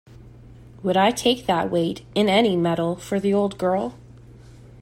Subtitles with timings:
[0.81, 3.93] Would I take that weight— in any metal— for the old girl?